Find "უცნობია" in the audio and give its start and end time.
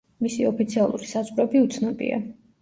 1.67-2.19